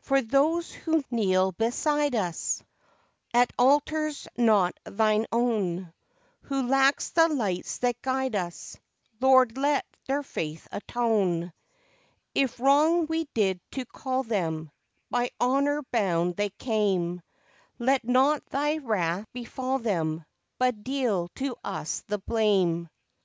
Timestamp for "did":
13.32-13.60